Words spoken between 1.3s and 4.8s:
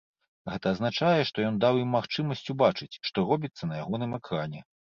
што ён даў ім магчымасць убачыць, што робіцца на ягоным экране.